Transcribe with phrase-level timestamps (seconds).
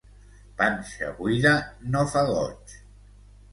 [0.61, 1.53] Panxa buida
[1.93, 2.77] no fa goig.